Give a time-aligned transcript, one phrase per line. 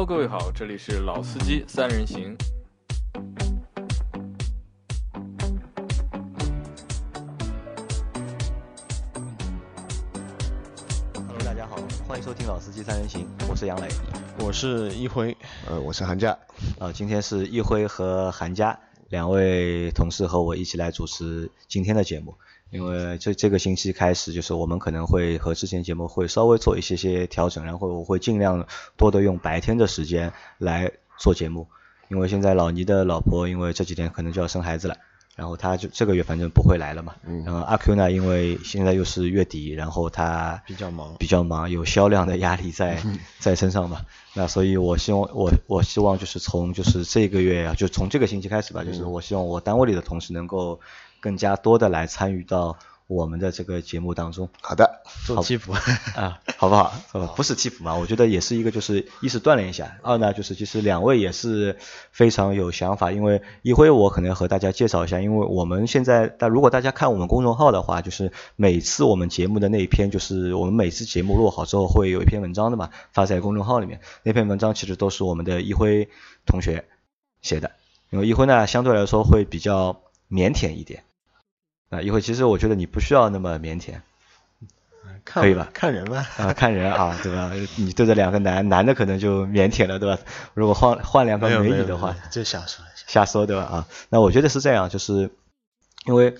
[0.00, 2.34] Hello，各位好，这里是老司机三人行。
[11.12, 11.76] Hello，大家好，
[12.08, 13.88] 欢迎收听老司机三人行，我是杨磊，
[14.38, 15.36] 我是一辉，
[15.68, 16.30] 呃，我是韩佳。
[16.78, 18.78] 啊，今天是一辉和韩佳
[19.10, 22.34] 两位同事和我一起来主持今天的节目。
[22.70, 28.64] 因为这这个星期开始，就是我们可能会和之前节目会稍微做一些些调整，然后我会尽量
[28.96, 31.66] 多的用白天的时间来做节目。
[32.08, 34.96] 因为现在老倪的老婆，因为这几天可能就要生孩子了，
[35.36, 37.14] 然后他就这个月反正不会来了嘛。
[37.26, 37.44] 嗯。
[37.44, 43.02] 然后阿 Q 呢，因为现在又是月底，然后他比较忙，比较忙，有销量的压力在
[43.38, 44.02] 在身上嘛。
[44.34, 50.80] 那所以我希望我我希望就是从就是这个月啊，就从这个星期开始吧，就是我希望我单位里的同事能够。
[51.22, 52.78] 更加多的来参与到
[53.10, 54.48] 我们的这个节目当中。
[54.60, 55.72] 好的，做替补
[56.14, 56.92] 啊，好不好？
[57.12, 57.96] 呃不是替补嘛？
[57.96, 61.76] 我觉得也是一个，就是一是锻炼一下，二呢就是其实两位也是
[62.12, 63.10] 非常有想法。
[63.10, 74.00] 因为一辉我可能和大家介绍一下，因为我们现在，但如果大家看我们公众号的话，就是每次我们节目的那一篇，就是我们每次节目录好之后会有一篇文章的嘛，发在公众号里面。
[74.22, 76.08] 那篇文章其实都是我们的一辉
[76.46, 76.84] 同学
[77.42, 77.72] 写的，
[78.10, 81.02] 因为一辉呢相对来说会比较腼腆一点。
[81.90, 83.94] 啊，一会其实我觉得你不需要那么腼腆，
[85.24, 85.68] 可以吧？
[85.74, 87.50] 看人吧， 啊，看人啊，对吧？
[87.76, 90.22] 你对着两个男男的可能就腼腆了，对吧？
[90.54, 93.62] 如果换换两个美女的话，就瞎说瞎说，对吧？
[93.64, 95.30] 啊，那我觉得是这样，就是
[96.06, 96.36] 因为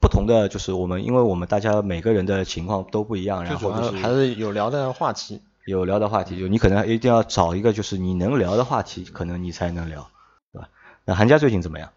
[0.00, 10.08] 不同的，就是我们，因为我们大家每个人的情况都不一样，然后还是有聊的话题，有聊的话题，就你可能一定要找一个就是你能聊的话题，可能你才能聊，
[10.52, 10.68] 对吧？
[11.04, 11.90] 那韩家最近怎么样？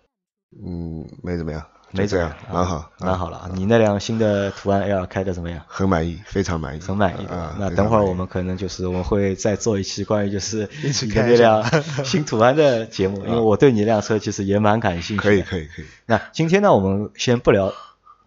[0.66, 1.63] 嗯，没怎么样。
[1.91, 3.50] 没这样，蛮好，蛮好了。
[3.53, 5.61] 你那辆新的途安 L 开的怎么样？
[5.67, 7.25] 很满意，非常满意，很满意。
[7.27, 10.70] 啊，那等会儿我们可能就是我们会再做一期关于就是
[11.04, 11.64] 你的那辆
[12.04, 15.23] 新途安的节目，因为我对你那辆车其实也蛮感兴趣。
[15.23, 15.86] 可以，可以，可以。
[16.05, 17.73] 那今天呢，我们先不聊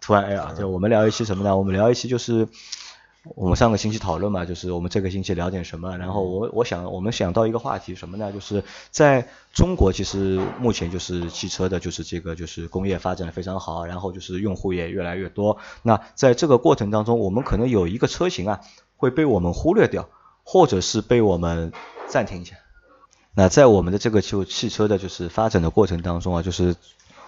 [0.01, 1.55] 途安 L，就我们聊一期什么呢？
[1.55, 2.47] 我们聊一期就是。
[3.35, 5.97] 我们上个星期讨论嘛，就是我们这个星期聊点什么。
[5.97, 8.31] 然后我我想我们想到一个话题什么呢？
[8.31, 15.57] 就是在中国，其实目前就是汽车的，就是这个就是工业发展的非常好，然后就是用户也越来越多。
[15.83, 18.61] 那在这个过程当中，我们可能有一个车型啊
[18.95, 20.07] 会被我们忽略掉，
[20.43, 21.73] 或者是被我们
[22.07, 22.55] 暂停一下。
[23.35, 26.75] 那在我们的这个就汽车的就是发展的过程当中啊，就是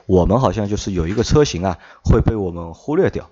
[0.06, 3.30] 我们好像就是有一个车型啊会被我们忽略掉。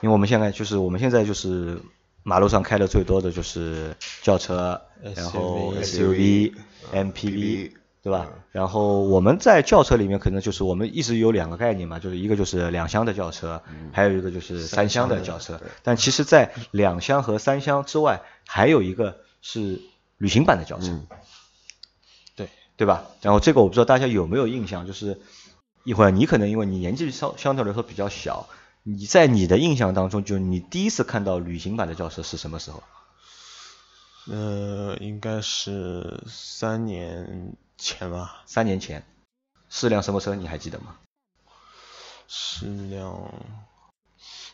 [0.00, 1.80] 因为我们现在就是我们现在就是
[2.22, 4.80] 马路上开的最多的就是轿车，
[5.14, 6.54] 然后 SUV、
[6.92, 7.72] MPV，
[8.02, 8.28] 对吧？
[8.50, 13.62] 然后我们在轿车里面可能就是我们一直有两个概念嘛，就是一个就是两厢的轿车，
[13.92, 15.60] 还有一个就是三厢的轿车。
[15.82, 19.80] 但其实，在两厢和三厢之外，还有一个是
[20.18, 21.00] 旅行版的轿车，
[22.36, 23.04] 对对吧？
[23.22, 25.20] 然后这个我不知道大家有没有印象，就是
[25.82, 28.48] 一会儿你可能因为你年纪相相对来说比较小。
[28.86, 32.82] 你在你的印象当中，就你第一次看到旅行版的轿车是什么时候？
[34.26, 38.42] 呃，应该是三年前吧。
[38.44, 39.02] 三年前，
[39.70, 40.34] 是辆什么车？
[40.34, 40.96] 你还记得吗？
[42.28, 43.32] 是辆，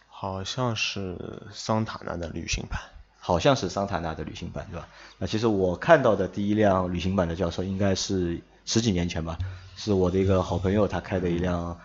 [0.06, 2.80] 好像是桑塔纳的旅行版。
[3.18, 4.88] 好像是桑塔纳的旅行版，对吧？
[5.18, 9.36] 那其实我看到的第一辆旅行版的轿车应该是十几年前吧，
[9.76, 11.80] 是我的一个好朋友他开的一辆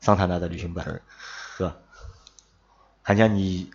[0.00, 1.00] 桑塔纳的旅行版，
[1.56, 1.76] 是吧？
[3.06, 3.70] 好像你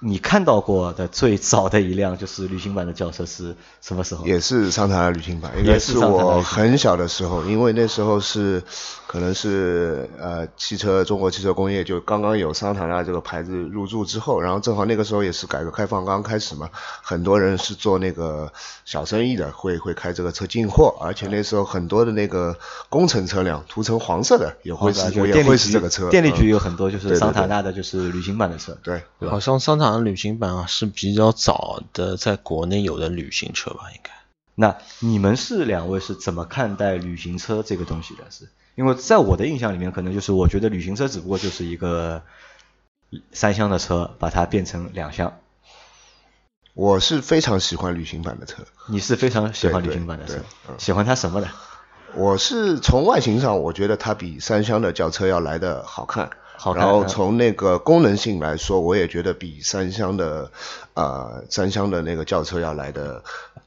[0.00, 4.26] 你看到过的最早的一辆就是旅行版的轿车是什么时候？
[4.26, 8.62] 也是桑塔纳旅行版，应该是我很小的时候，因为那时候是
[9.06, 16.68] 可能是呃汽车中国汽车工业就刚刚有桑塔纳这个牌子入驻之后，然后正好那个时候也是改革开放刚刚开始嘛，
[17.02, 18.52] 很多人是做那个
[18.84, 22.56] 小生意的，会会开这个车进货，而且那时候很多的那个
[22.88, 28.76] 工程车辆涂成黄色的也会是也会是这个车，电力局有很多就是桑塔纳的就是旅行版的车。
[28.82, 34.10] 对，好像桑塔纳旅行版啊是比较早的在国内有的旅行车吧，应该。
[34.54, 38.24] 那你们是两位是怎么看待旅行车这个东西的？
[38.30, 42.22] 是因为在我的印象里面，可能就是我觉得旅行车只不过就是一个
[43.32, 45.38] 三厢的车，把它变成两厢。
[46.74, 48.64] 我是非常喜欢旅行版的车。
[48.88, 50.42] 你是非常喜欢旅行版的车？
[50.78, 51.48] 喜欢它什么的？
[52.14, 56.30] 我是从外形上，我觉得它比三厢的轿车要来的好看。
[56.74, 60.50] 然后从那个功能性来说，我也觉得比三厢的，
[60.94, 63.22] 呃，三厢的那个轿车要来的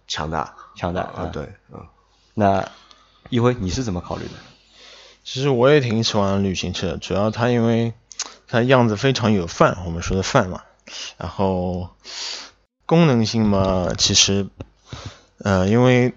[0.08, 1.86] 强大，强大啊，对，嗯。
[2.34, 2.70] 那
[3.30, 4.32] 一辉你是怎么考虑的？
[5.24, 7.94] 其实我也挺喜欢旅行车，主要它因为
[8.48, 10.62] 它样子非常有范，我们说的范嘛。
[11.18, 11.90] 然后
[12.88, 14.48] 功能性嘛，其实，
[15.44, 16.14] 呃，因为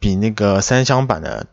[0.00, 1.46] 比那个三厢版的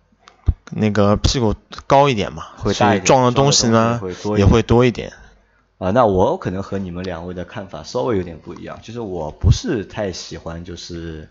[0.71, 1.56] 那个屁股
[1.88, 4.01] 高一点嘛，会大一点撞的东西呢
[4.38, 5.13] 也会多一点。
[5.77, 8.80] 啊，那我可能和你们两位的看法稍微有点不一样。
[8.81, 11.30] 就是我不是太喜欢就是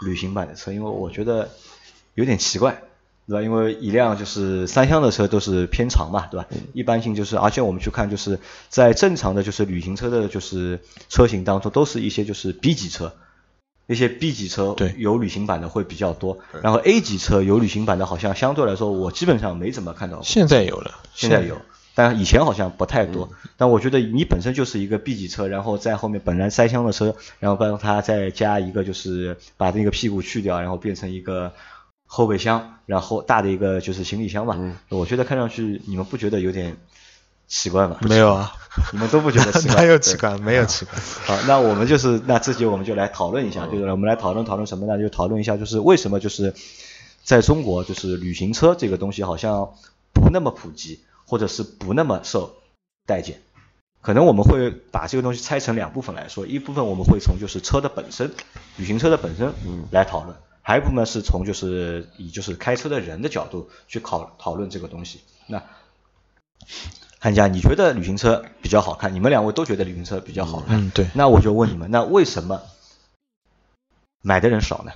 [0.00, 1.48] 旅行版的车，因为我觉得
[2.14, 2.82] 有点奇怪，
[3.28, 3.42] 对吧？
[3.42, 6.46] 因为一辆就是三厢的车都是偏长嘛，对吧？
[6.72, 13.14] 一般性就是，而且我们去看就是在正常的就是旅行车的就是车型当中，都是一些就是 B 级车。
[13.86, 20.24] 那些 B 级车对有旅行版的会比较多，然后 A 级车有旅行版的，好像相对来说我基本上没怎么看到过。
[20.24, 21.60] 现在有了，现在有，
[21.94, 23.28] 但以前好像不太嗯多。
[23.56, 31.52] 但我觉得你本身就是一个 B 级车，然后在后面本来三厢的车，然后帮它再加一个就是把那个屁股去掉，然后变成一个
[32.06, 34.56] 后备箱，然后大的一个就是行李箱吧。
[34.58, 36.76] 嗯我觉得看上去你们不觉得有点
[37.46, 37.98] 奇怪吗？
[38.02, 38.52] 没有啊，
[38.92, 39.76] 你们都不觉得 奇怪？
[39.76, 40.38] 哪有对奇怪？
[40.38, 40.94] 没有奇怪。
[41.26, 44.98] 好，那我们就是那这节我们就来讨论一下，就是我们来讨论讨论什么呢？
[44.98, 46.54] 就讨论一下，就是为什么就是
[47.22, 49.74] 在中国，就是旅行车这个东西好像
[50.12, 52.56] 不那么普及，或者是不那么受
[53.06, 53.40] 待见。
[54.00, 58.34] 可能我们会把这个东西拆成两部分来说，一部分我们会从就是车的本身，
[58.76, 59.54] 旅行车的本身
[59.90, 65.20] 来讨论，还有一部分是从就是以就是开车的人的角度去考讨论这个东西。
[65.46, 65.62] 那
[67.24, 69.14] 汉家，你觉得旅行车比较好看？
[69.14, 70.78] 你们两位都觉得旅行车比较好看。
[70.78, 72.60] 嗯，对，那我就问你们，那为什么
[74.20, 74.92] 买的人少呢？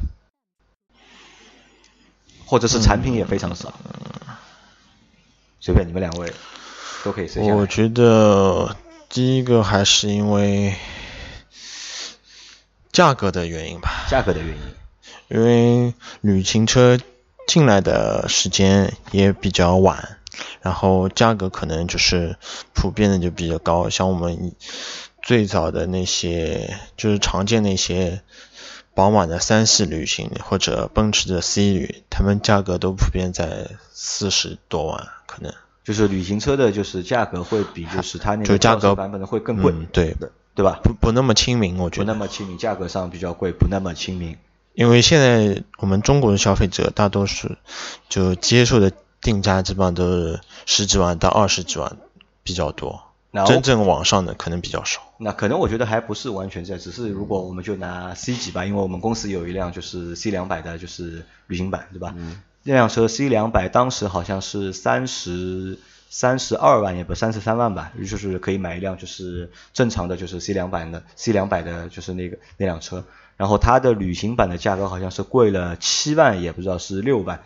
[2.45, 3.73] 或者是产品也非常少？
[3.83, 4.37] 嗯
[5.59, 6.31] 随便你们两位
[7.03, 7.55] 都可以随下。
[7.55, 8.77] 我觉得
[9.09, 10.77] 第一个还是因为
[12.93, 14.63] 价格的原因吧，价格的原因。
[15.29, 16.99] 因为旅行车
[17.47, 20.18] 进来的时间也比较晚，
[20.63, 22.37] 然后价格可能就是
[22.75, 24.53] 普遍的就比较高，像我们
[25.23, 28.23] 最早的那些就是常见那些
[28.95, 35.53] 宝马的三系旅行或者奔驰的 C 旅，他们价格都普遍在四十多万，可能
[35.85, 40.17] 就是旅行车的，就是价格会比就是它那个价格版本的会更贵，嗯，对，
[40.55, 40.81] 对吧？
[40.83, 42.19] 不不那么亲民，我觉得不那得。
[42.19, 44.37] 么亲民，价格上比较贵，不那么亲民。
[44.75, 47.57] 因为现在我们中国的消费者大多数
[48.09, 51.97] 就接受的定价基本上都是十几万到二十几万
[52.43, 55.01] 比较多，然后真正网上的可能比较少。
[55.19, 62.15] 那可能我觉得还不是完全在，只是如果我们就拿 C 级吧，因为我们公司有一辆就是 C 两百的，就是旅行版，对吧？
[62.17, 62.41] 嗯。
[62.65, 65.79] 那辆车 C 两百当时好像是三十
[66.11, 73.05] 三十二万，也不三十三万吧，就是可以买一辆就是正常的就是 C 两百的 C 两百的，就是那个那辆车。
[73.37, 77.41] 然后它的旅行版的价格好像是贵了七万，也不知道是六万，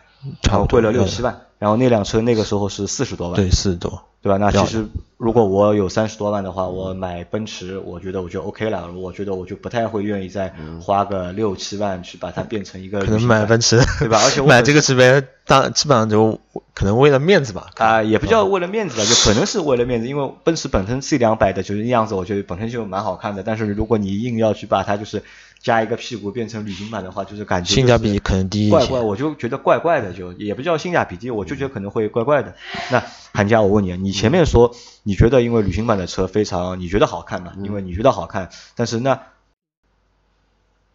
[0.69, 1.43] 贵了六嗯七万。
[1.63, 4.03] 然后那辆车那个时候是四十多万，对，四十多。
[4.21, 4.37] 对吧？
[4.37, 4.85] 那其实
[5.17, 8.91] 如果我有三十多万的话，我买奔驰，我觉得我就 OK 了。
[8.93, 16.41] 我觉得我就不太会愿意再花个六七万去把它变成一个可能买奔驰，对吧而且我 买这个级别，大基本上就
[16.75, 17.71] 可能为了面子吧。
[17.77, 23.45] 啊、也不叫为了面子吧，就可能是为了面子，因为奔驰本身 C 两百的就是样子，我觉得本身就蛮好看的。
[23.45, 25.23] 但是如果你硬要去把它就是
[25.63, 32.55] 加一个屁股变成旅行版的话，就是感觉性价比可能低一些怪怪，我就觉得怪怪的，就也不叫性价比低，我就觉得可能会怪怪的。
[32.91, 34.75] 那韩佳，我问你，你前面说
[35.05, 37.53] 你觉得因为旅行版的车非常，你觉得好看嘛？
[37.63, 39.21] 因为你觉得好看，但是那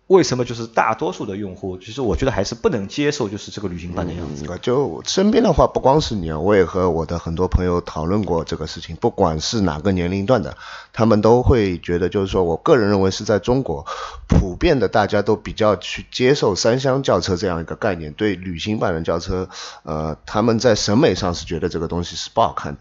[0.07, 4.45] 为什么就是大多数的用户，其实我觉得还是不能接受就是这个旅行版的样子？
[4.47, 10.55] 嗯，就身边的话，不光是你啊，我也和我的很多朋友讨论过这个事情，不管是哪个年龄段的，
[10.93, 13.85] 他们都会觉得，就是说我个人认为是在中国，
[14.27, 19.49] 普遍的大家都比较去接受三厢轿车这样一个概念，对旅行版的轿车，
[19.83, 22.79] 呃，他们在审美上是觉得这个东西是不好看的，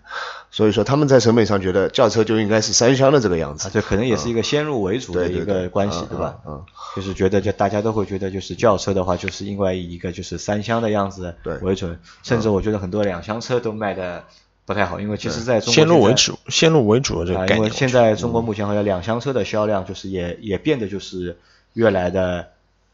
[0.53, 3.71] 所以说他们在审美上觉得轿车就应该是三厢的这个样子啊，。
[3.75, 6.37] 这可能也是一个先入为主的一个关系，嗯对吧？
[6.47, 6.65] 嗯嗯
[6.95, 11.57] 就是觉得就大家都会觉得就是轿车的话，就是因为以一个就是三厢的样子对。
[11.59, 14.23] 为准，甚至我觉得很多两厢车都卖的
[14.65, 17.59] 不太好，因为其实在中国先入为主，先入为主的这个啊，概念。
[17.59, 21.37] 因为现在中国目前好像两厢车的销量就是也也变得就是
[21.73, 22.49] 越来的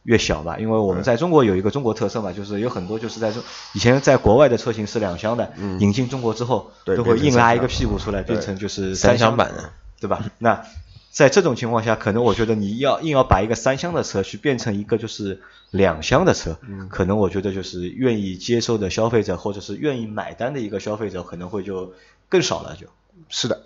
[0.04, 10.24] 越小吧，因为我们在中国有一个中国特色嘛，就是有很多就是在中以前在国外的车型是两厢的，引进中国之后都会硬拉一个屁股出来，变成就是三厢厢版的，对吧？
[10.38, 10.64] 那
[11.12, 16.56] 在这种情况下，可能我觉得你要硬要把一个三厢的车去变成一个就是两厢的车，
[16.88, 21.92] 可能我觉得就是愿意接受的消费者或者是愿意买单的一个消费者可能会就
[22.30, 22.86] 更少了就。
[23.28, 23.60] 是的，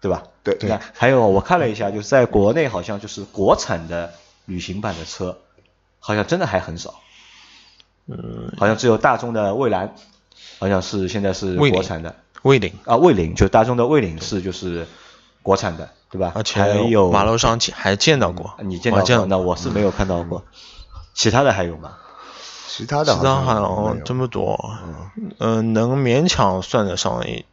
[0.00, 0.24] 对吧？
[0.42, 0.78] 对对。
[0.94, 4.14] 还有我看了一下，就是在国内好像就是国产的
[4.46, 5.38] 旅行版的车，
[6.00, 7.00] 好像真的还很少。
[8.06, 9.94] 嗯，好像只有大众的蔚蓝，
[10.58, 12.16] 好像是现在是国产的。
[12.42, 14.86] 蔚领，啊，蔚领就大众的蔚领是就是
[15.48, 16.32] 国产的，对吧？
[16.34, 19.00] 而且还有马路上见还见到过，你见到过？
[19.00, 20.44] 我见到那我是没有看到过。
[21.14, 21.92] 其他的还有吗？
[22.68, 24.72] 其他的其他好像这么多，
[25.38, 27.46] 嗯，能勉强算得上一，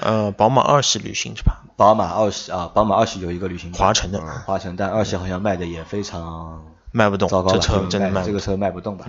[0.00, 1.58] 呃，宝马二系旅行是吧？
[1.76, 9.04] 宝马二系啊，宝马二系有一个旅行华晨的，华晨，但二系好像卖的也非常卖不动，糟糕，这车真的卖这个车卖不动吧？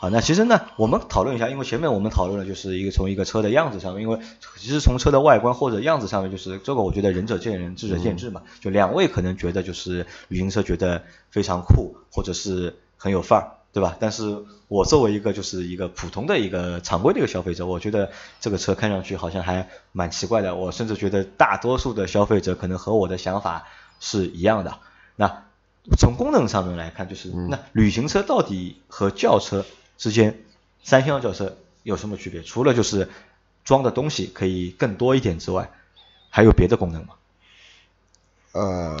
[0.00, 4.18] 好，那其实呢，我们讨论一下，因为前面我们讨论了，就是一个从一个车的样子上面，因为
[4.56, 8.40] 其实从车的外观或者样子上面，就是这个我觉得仁者见仁，智者见智嘛。
[8.62, 13.94] 就两位可能觉得就是旅行车觉得非常酷，或者是很有范儿，对吧？
[14.00, 14.38] 但是
[14.68, 20.54] 我作为一个就是一个普通的一个常规的一个消费者，我觉得这个车看上去好像还蛮奇怪的。
[20.54, 23.64] 我甚至觉得大多数的消费者可能和我的想法
[24.00, 24.78] 是一样的。
[25.16, 25.42] 那
[25.98, 29.66] 从功能上面来看，就是那旅行车到底和轿车？
[30.00, 30.40] 之间，
[30.82, 32.42] 三厢轿车有什么区别？
[32.42, 33.10] 除了就是
[33.64, 35.70] 装的东西可以更多一点之外，
[36.30, 37.14] 还有别的功能吗？
[38.52, 38.96] 呃，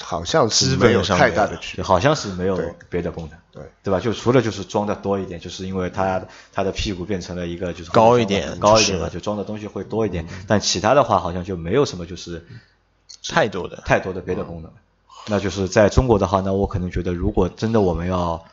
[0.00, 2.56] 好像是没有太大的区别，好像是没有
[2.88, 3.98] 别的功能，对对吧？
[3.98, 6.22] 就除了就是装的多一点，就是因为它
[6.52, 10.28] 它的屁股变成了一个就是高一点高一点嘛，就装的东西会多一点。
[10.46, 12.46] 但其他的话好像就没有什么就是
[13.28, 14.70] 太多的太多的别的功能。
[15.26, 18.44] 那就是在中国的话，那我可能觉得如果真的我们要。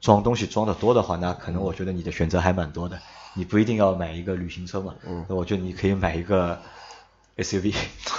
[0.00, 3.00] 装东西装的多的话，那可能我觉得你的选择还蛮多的。
[3.34, 4.94] 你不一定要买一个旅行车嘛，
[5.28, 6.62] 那我觉得你可以买一个
[7.36, 7.74] SUV，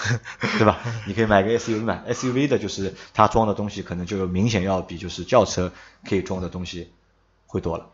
[0.59, 0.79] 对吧？
[1.07, 5.71] 你可以买个 SUV 嘛，SUV 的就是它装的东西可能就明显要比就是轿车
[6.07, 6.91] 可以装的东西
[7.47, 7.87] 会多了。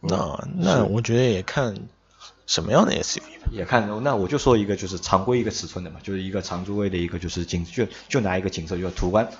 [0.00, 1.74] 那那我觉得也看
[2.46, 9.30] 什么样的 SUV，也看那我就说一个就是常规一个尺寸的嘛，就是一个长座位的一个就是景就就拿一个景色就是途观。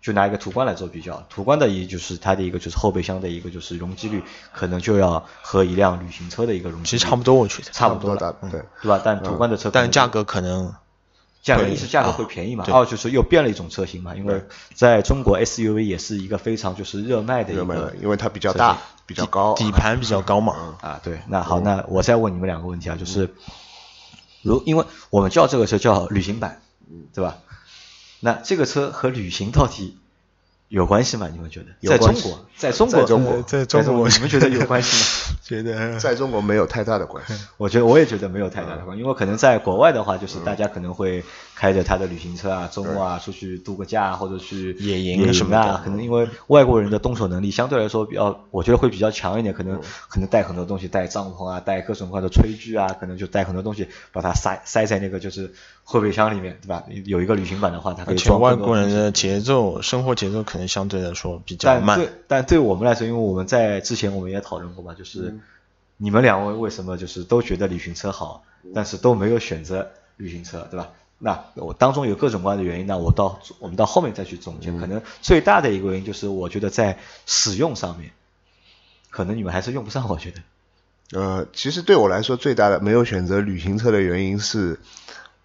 [0.00, 9.00] 就拿一个途观来做比较，途观的一就是它的一个就是后备箱的一个就是容积率，可能就要和一辆旅行车的一个容积率其实差不多，我觉得差不多的，对对吧？
[9.04, 10.74] 但途观的车，但价格可能
[11.42, 14.42] 价格一是价格会便宜嘛，二就是又变了一种车型嘛，因为
[14.74, 20.76] 在中国 SUV 也是一个非常就是热卖的一个，因为它比较大，比较高，底盘比较高嘛。
[20.80, 23.34] 啊，对，那好，那我再问你们两个问题啊，就是
[24.42, 26.62] 如因为我们叫这个车叫旅行版，
[27.12, 27.36] 对吧？
[28.20, 29.98] 那这个车和旅行到底
[30.70, 31.28] 有关系吗？
[31.32, 31.66] 你们觉得？
[31.88, 35.36] 在中国，在中国，在中国，在中国，你们觉得有关系吗？
[35.42, 37.34] 觉得 在中国没有太大的关系。
[37.58, 41.24] 我觉得我也觉得没有太大的关系，因为可能在国外的话，就是大家可能会
[41.56, 45.80] 开着他的旅行车啊，周末啊出去度个假或者去野营什么的。
[45.82, 56.84] 可能因为外国人的动手能力相对来说比较，我觉得会比较强一点，可能可能带很多东西，带帐篷啊，带各种各样的炊具啊，可能就带很多东西，把它塞塞在那个就是后备箱里面，对吧？
[57.06, 61.98] 有一个旅行版的话，它可以装外国人的节奏，生活节奏可能相对来说比较慢。
[61.98, 65.34] 但对，但对我们来说，因为我们在之前我们也讨论过嘛，就是。
[66.02, 68.42] 你们两位为什么就是都觉得旅行车好，
[68.74, 70.92] 但是都没有选择旅行车，对吧？
[71.18, 74.72] 那我当中有各种各样的原因，那我到我们到后面再去总结。
[74.72, 78.12] 可能最大的一个原因就是，我觉得在使用上面，
[79.10, 80.08] 可能你们还是用不上。
[80.08, 80.30] 我觉
[81.10, 84.80] 得，呃，其实对我来说，最大的没有选择旅行车的原因是，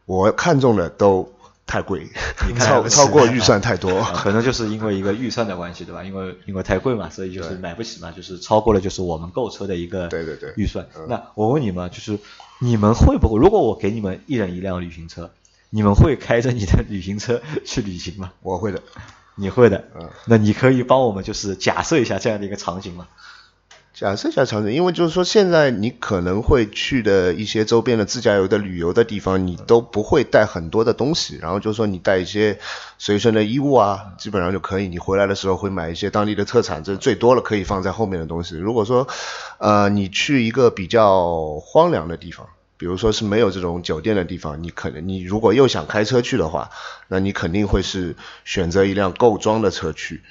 [0.06, 1.35] 我看中的都。
[1.68, 2.08] 太贵，
[2.48, 6.04] 你看超超过预算太多，可能就是因为一个预算的关系，对吧？
[6.04, 10.88] 因为因为太贵嘛，所以就是买不起嘛，就是超过了就是我们购车的一个对对对预算。
[11.08, 12.20] 那我问你们，就是
[12.60, 13.40] 你们会不会？
[13.40, 15.32] 如果我给你们一人一辆旅行车，
[15.72, 18.32] 你们会开着你的旅行车去旅行吗？
[18.42, 18.82] 我会的，
[19.36, 19.86] 你会的。
[19.96, 23.08] 嗯，那你可以帮我们就是假设一下这样的一个场景吗？
[23.96, 32.60] 假设一下场景，因为就是说，现在你可能会去的一些周边的自驾游的旅游的地方，你都不会带很多的东西，然后就是说你带一些
[32.98, 34.90] 随身的衣物啊，基本上就可以。
[34.90, 38.58] 你回来的时候会买一些当地的特产，这最多了可以放在后面的东西。
[38.58, 39.08] 如果说，
[39.60, 46.70] 呃，你去一个比较荒凉的地方，比如说是没有这种酒店的地方，你可能你如果又想开车去的话，
[47.08, 50.22] 那你肯定会是选择一辆够装的车去。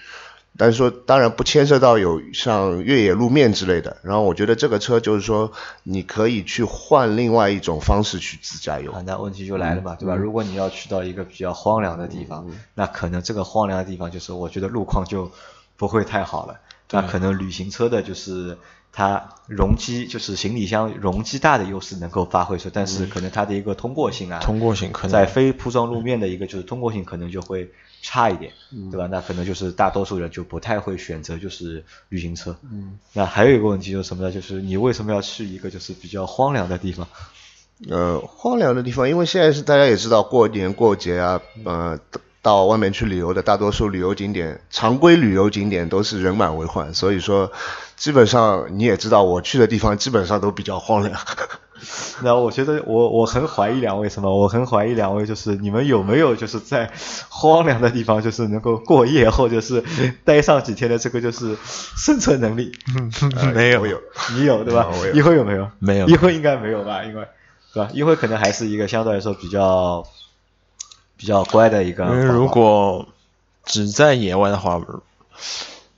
[0.56, 3.96] 但是说，当然不牵涉到有像越野路面之类的。
[4.02, 5.50] 然后我觉得这个车就是说，
[5.82, 8.94] 你可以去换另外一种方式去自驾游。
[9.04, 10.14] 那问题就来了嘛，对吧？
[10.14, 15.30] 如果你要去到一个比较荒凉的地方，那可能这个荒凉的地方就是我觉得路况就
[15.76, 16.60] 不会太好了。
[16.90, 18.56] 那可能旅行车的就是
[18.94, 27.70] 它容积，就是行李箱容积大的优势能够发挥出，但是可能它的一个通过性啊，通过性可能在非铺装路面的一个就是通过性可能就会。
[28.06, 29.08] 差一点，嗯对吧？
[29.10, 32.54] 那可能就是大多数人就不太会选择就是旅行车。
[32.70, 34.30] 嗯，那还有一个问题就是什么呢？
[34.30, 37.08] 就是你为什么要去一个就是比较荒凉的地方？
[37.88, 41.98] 呃，荒凉的地方，因为现在是大家也知道过年过节啊，呃，
[42.44, 47.50] 到外面去旅游的大多数旅游景点，常规旅游景点都是人满为患，所以说
[47.96, 51.18] 基本上你也知道我去的地方基本上都比较荒凉。
[52.22, 54.38] 那我觉得我我很怀疑两位什么？
[54.38, 56.90] 我很怀疑两位就是你们有没有就是在
[57.30, 59.82] 荒凉的地方就是能够过夜或者是
[60.24, 61.56] 待上几天的这个就是
[61.96, 62.72] 生存能力？
[63.54, 63.98] 没有，有，
[64.36, 64.86] 你有对吧？
[65.14, 65.70] 一辉有没有？
[65.78, 67.02] 没有一辉应该没有吧？
[67.04, 67.26] 因为
[67.72, 67.90] 对吧？
[67.94, 70.04] 一辉可能还是一个相对来说比较
[71.16, 72.04] 比较乖的一个。
[72.04, 73.06] 因为如果
[73.64, 74.80] 只在野外的话，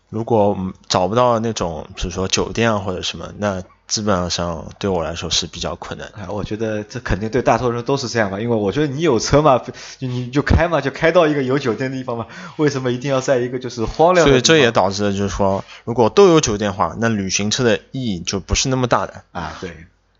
[0.08, 0.56] 如果
[0.88, 6.10] 找不到那种比如说酒店啊或者什么，那基本上对我来说是比较困难。
[6.16, 9.62] 哎，我觉得这肯定对大多数人都是这样吧，因为我觉得你有车嘛，
[10.00, 14.30] 你你就开嘛，就开到一个有酒店的地方嘛，为什么一定要在一个就是荒凉的地方？
[14.30, 19.22] 所以这也导致了就是说，如果都有酒店的话，那旅行车的意义就不是那么大的。
[19.32, 19.70] 啊，对，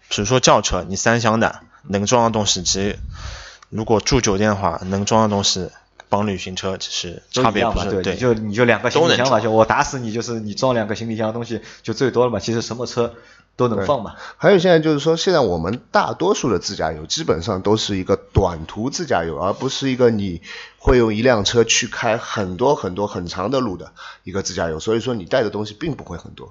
[0.09, 2.99] 比如说轿车，你三厢的能装的东西，其实
[3.69, 5.69] 如果住酒店的话，能装的东西
[6.09, 13.15] 帮旅行车其实差别不是对，你就你就两个行李箱嘛，就我打死你就是你装两个行李箱的东西就最多了嘛，其实什么车
[13.57, 14.15] 都能放嘛。
[14.37, 20.43] 还有现在就是说，现在我们大多数的自驾游基本上都是一个短途自驾游，而不是一个你
[20.79, 23.93] 会用一辆车去开很多很多很长的路的
[24.23, 24.79] 一个自驾游。
[24.79, 26.51] 所以说你带的东西并不会很多。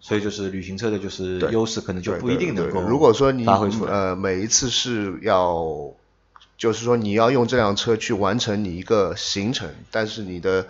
[0.00, 3.46] 所以就是旅行车的就是优势可能就不一定能够对对如果说你。
[3.86, 5.64] 呃每一次是要，
[6.58, 10.66] 就是说你要用这辆车去完成你一个行程，但是你的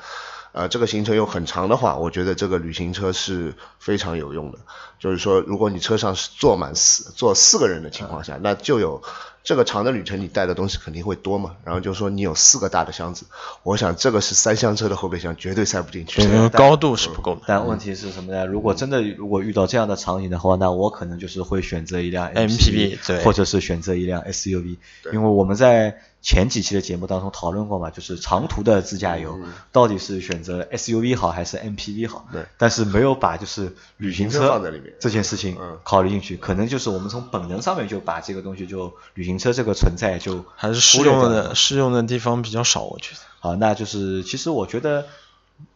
[0.59, 4.59] 呃这个行程又很长的话，我觉得这个旅行车是非常有用的。
[4.99, 9.01] 就是说，如果你车上是坐满四坐四个人的情况下，那就有
[9.45, 11.55] 这个长的旅程，你带的东西肯定会多嘛。
[11.63, 13.27] 然后就说你有四个大的箱子，
[13.63, 17.43] 我想这个是三厢车的后备箱绝对塞不进去高度是不够的。
[17.47, 18.45] 但问题是什么呢？
[18.45, 24.79] 如果真的如果遇到这样的场景的话，那我可能就是会选择一辆 MPV 对或者是选择一辆 SUV，
[25.13, 29.41] 因为我们在前几期的节目当中讨论过嘛，就是长途的自驾游
[29.73, 32.29] 到底是选择 SUV 好还是 MPV 好？
[32.31, 43.21] 对但是没有把就是旅行车放在里面这件事情嗯考虑进去，可能就是我们从本能上面就把这个东西就旅行车这个存在就还是适用的适用的地方比较少，我觉得。
[43.41, 45.07] 好，那就是其实我觉得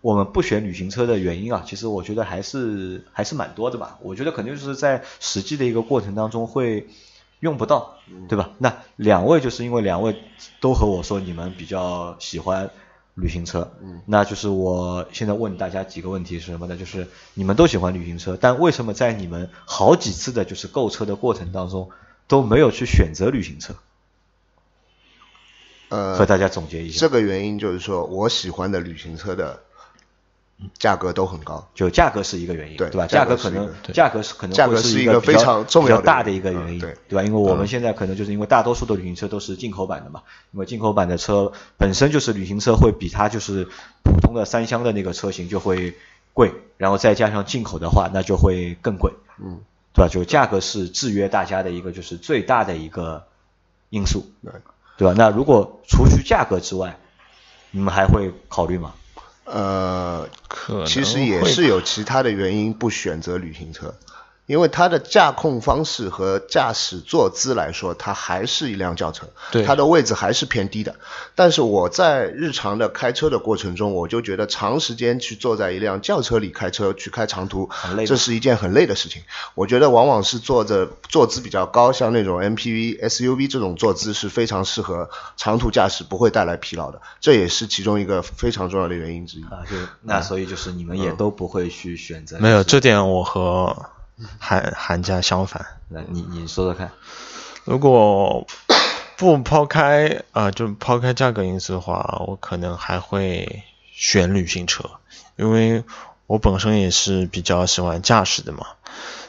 [0.02, 3.96] 我们不选旅行车的原因啊，其实我觉得还是还是蛮多的吧。
[4.02, 6.88] 我觉得肯定就是在实际的一个过程当中会
[7.42, 8.50] 用不到，对吧？
[8.58, 10.16] 那两位就是因为两位
[10.60, 12.70] 都和我说你们比较喜欢
[13.14, 13.72] 旅行车，
[14.06, 16.76] 那就是我现在问大家几个问题是什么呢？
[16.76, 21.90] 就是你们都喜欢旅行车，但为什么在你们好几次的就是购车的过程当中
[22.28, 23.74] 都没有去选择旅行车？
[25.88, 27.00] 呃，和大家总结一下。
[27.00, 29.64] 这个原因就是说我喜欢的旅行车的
[30.78, 31.68] 价格都很高。
[31.74, 33.06] 就价格是一个原因，对吧？
[33.06, 37.22] 价格可能价格是可能价格会是一个非常重要的比较大的一个原因，嗯对吧？
[37.22, 43.68] 因为我们现在可能就是因为大多数的旅行车都是进口版的嘛，那么进口版的车本身就是旅行车会比它就是
[44.02, 45.94] 普通的三厢的那个车型就会
[46.32, 49.60] 贵，然后再加上进口的话，那就会更贵，嗯，
[49.92, 50.08] 对吧？
[50.08, 53.24] 就价格是制约大家的一个就是最大的一个
[53.90, 54.52] 因素，对，
[54.96, 55.14] 对吧？
[55.16, 56.98] 那如果除去价格之外，
[57.70, 58.94] 你们还会考虑吗？
[59.44, 63.94] 呃，可其实也是有其他的原因不选择旅行车，
[64.46, 70.96] 因为它的驾控方式和驾驶坐姿来说，它还是一辆轿车，对它的位置还是偏低的。
[71.34, 79.22] 但是我在日常的开车的过程中，我就觉得长时间去坐在一辆轿车里开车去开长途累，这是一件很累的事情。
[79.54, 87.00] 我觉得往往是坐着坐姿比较高，像那种 MPV、SUV 这种坐姿是非常适合长途驾驶，不会带来疲劳的。
[87.20, 89.44] 这也是其中一个非常重要的原因之一。
[89.44, 93.74] 啊，就那所以就是你们也都不会去选择，没有这点，我和
[94.38, 95.66] 韩韩家相反。
[95.88, 96.90] 那你你说说看，
[97.64, 98.46] 如果
[99.16, 104.90] 不抛开啊、就抛开价格因素的话，我可能还会选旅行车，
[105.36, 105.84] 因为
[106.26, 108.66] 我本身也是比较喜欢驾驶的嘛。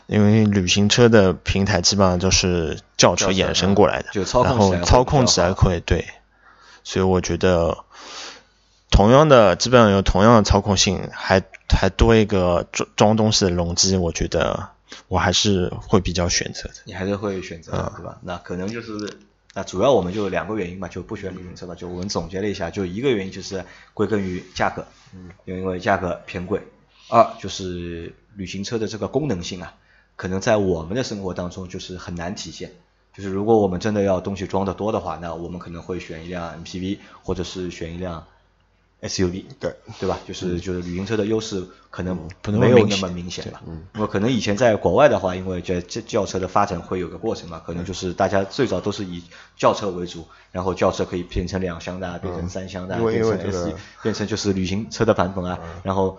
[0.06, 6.06] 因为旅行车的平台基本上都是轿车衍生过来的，就操控然后操控起来好会对，
[6.84, 7.86] 所以我觉得
[8.92, 14.72] 同样的基本上有同样的操控性，还还多一个装装东西的容积，我觉得
[15.08, 16.76] 我还是会比较选择的。
[16.86, 18.20] 你还是会选择对吧？
[18.24, 19.18] 那可能就是，
[19.54, 21.76] 那主要我们就有两个原因嘛，就不选旅行车吧。
[21.76, 26.60] 就我们总结了一下，就一个原因就是归根于价格，嗯，因为价格偏贵；
[27.10, 29.76] 二就是旅行车的这个功能性啊，
[30.16, 32.72] 可能在我们的生活当中就是很难体现。
[33.16, 38.26] 就是如果我们真的要东西装的多的话，那我们可能会选一辆 MPV，或者是选一辆
[39.04, 40.18] SUV，对对吧？
[40.28, 43.62] 就是就是旅行车的优势可能没有那么明显吧。
[43.68, 49.22] 嗯，因为可能以前在国外的话，因为这这轿车的发展会有个过程嘛，可能就是大家最早都是以
[49.58, 56.18] 轿车为主，然后轿车可以变成两厢的啊，变成三厢的啊，变成 S，变成就是旅行车的版本啊，然后。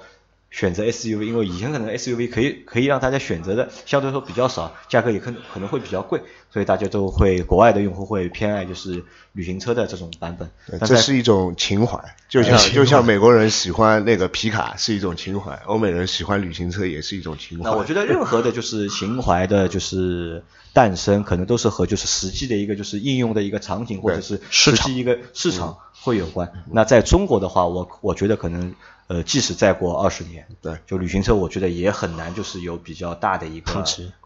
[0.55, 6.21] 选择 SUV，因为以前可能 SUV 可以可以让大家选择的相对来说比较少，价格也可可能会比较贵，
[6.53, 10.49] 所以大家都会国外的用户会偏爱就是旅行车的这种版本。
[10.87, 17.65] 这是一种情怀，就像 就像美国人喜欢那个皮卡是一种情怀，欧美人喜欢旅行车也是一种情怀。
[17.65, 26.53] 那我觉得任何的就是情怀的，就是诞生，可能都是和就是实际的一个就是应用的一个场景或者是实际一个市场会有关。
[26.71, 28.73] 那在中国的话，我我觉得可能。
[29.07, 33.85] 呃，即使再过二十年，对，就旅行车，我觉得也很难，就是有比较大的一个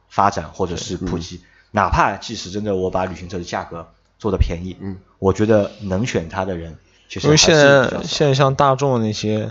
[0.09, 1.41] 发展或者是普及。
[1.73, 3.89] 哪怕即使真的我把旅行车的价格
[4.19, 6.77] 做的便宜，嗯，我觉得能选它的人
[7.09, 9.51] 其实因为现在现在像大众那些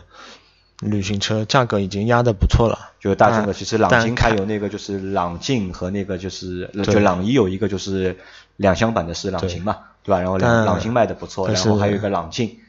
[0.79, 8.17] 旅行车价格已经压的不错了，就是大众的其实朗境开有那个就是朗境和那个就是就朗逸有一个就是
[8.55, 10.19] 两厢版的是朗行嘛，对吧？
[10.21, 12.59] 然后朗朗行卖的不错，然后还有一个朗境，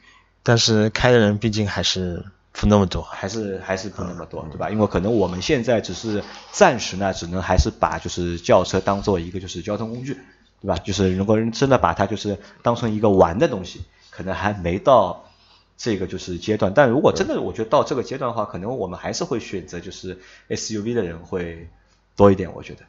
[0.43, 2.25] 但是开的人毕竟还是。
[2.51, 4.69] 不那么多，还是还是不那么多，对吧？
[4.69, 10.15] 因为可能我们现在只是暂时呢，只能还是把就是轿车当做一个就是交通工具，
[10.61, 10.75] 对吧？
[10.77, 15.29] 就是如果真的把它就是当成一个玩的东西，可能还没到
[15.77, 16.73] 这个就是阶段。
[16.73, 21.69] 但如果真的我觉得到这个阶段的话，可能我们还是会选择就是 SUV 的人会
[22.15, 22.81] 多一点，我觉得，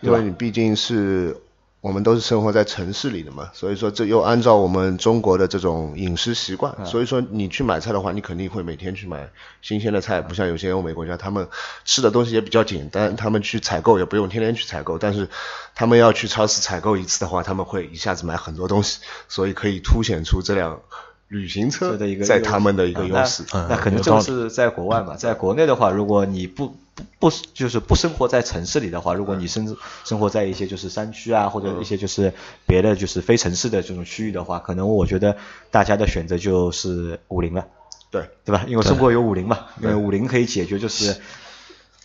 [0.00, 1.36] 因为你毕竟是。
[1.80, 9.28] 我们都是生活在城市里的嘛，所以说这又按照我们中国的这种饮食习惯，所以说你去买菜的话，你肯定会每天去买
[9.62, 11.46] 新鲜的菜，不像有些欧美国家，他们
[11.84, 15.28] 吃的东西也比较简单，他们去采购也不用天天去采购，但是
[15.76, 20.80] 他们要去超市采购一次的话，他们会一下子买很多东西，所以可以凸显出这辆
[21.28, 23.44] 旅行车的一个在他们的一个优势。
[23.52, 32.32] 那可能就是在国外嘛，在国内的话，如果你不不不就是不生活在城市里的话，如果你生生活在一些就是山区啊，或者一些就是
[32.66, 35.36] 别的就是非城市的这种区域的话，可能我觉得
[35.70, 37.66] 大家的选择就是五菱了，
[38.10, 38.64] 对对吧？
[38.66, 41.16] 因为中国有五菱嘛，因为五菱可以解决就是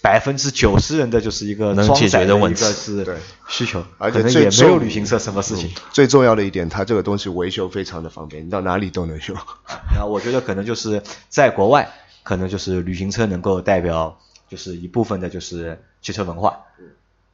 [0.01, 3.05] 百分之九十人的就是一个能解决的问题是
[3.47, 5.71] 需求，而且也没有旅行社什么事情。
[5.93, 9.33] 最重要的一点，它这个东西维修非常的方便，你到哪里都能修。
[9.95, 14.19] 那我觉得可能就是在国外，可能就是旅行车能够代表。
[14.51, 16.59] 就是一部分的，就是汽车文化，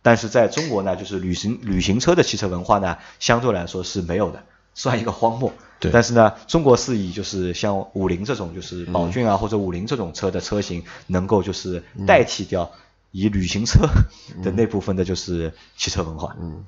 [0.03, 4.43] 但是在中国呢，就是旅行旅行车的汽车文化呢，相对来说是没有的，
[4.75, 5.51] 算一个荒漠。
[5.79, 5.89] 对。
[5.91, 12.71] 但是呢，中国是以就是像五菱这种，就是宝骏啊或者五菱这种车的车型，能够就是代替掉
[13.09, 13.87] 以旅行车
[14.43, 16.35] 的那部分的，就是汽车文化。
[16.39, 16.63] 嗯。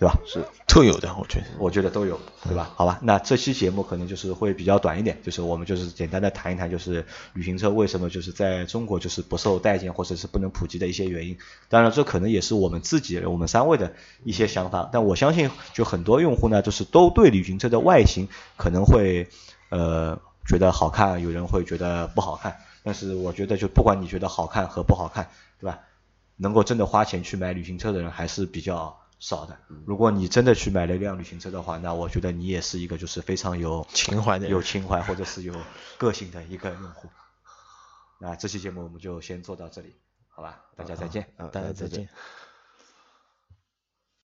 [0.00, 0.18] 对吧？
[0.24, 2.70] 是特有的，我觉得，我觉得都有，对吧？
[2.74, 11.36] 好吧，那这期节目可能就是会比较短一点，就是我们就是简单的谈一谈，就是旅行车为什么就是在中国就是不受待见或者是不能普及的一些原因。
[11.68, 13.92] 当然，这可能也是我们自己我们三位的
[14.24, 19.28] 一些想法，但我相信就很多用户呢，就是都对旅行车的外形可能会
[19.68, 22.56] 呃觉得好看，有人会觉得不好看。
[22.82, 25.28] 但是我觉得，就不管你觉得好看和不好看，
[25.60, 25.80] 对吧？
[26.38, 28.96] 能够真的花钱去买旅行车的人还是比较。
[29.20, 29.56] 少的。
[29.86, 35.54] 如果你真的去买了一辆旅行车的话，那我觉得你也是一个就是非常有情怀的、有情怀或者是有
[35.98, 37.08] 个性的一个用户。
[38.18, 39.94] 那这期节目我们就先做到这里，
[40.28, 40.64] 好吧？
[40.74, 42.08] 大家再见，大家再见。